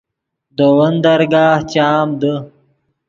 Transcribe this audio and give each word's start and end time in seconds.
دے 0.57 0.67
ون 0.77 0.93
درگاہ 1.03 1.59
چام 1.71 2.07
دے 2.21 2.33